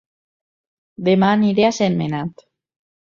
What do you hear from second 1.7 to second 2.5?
Sentmenat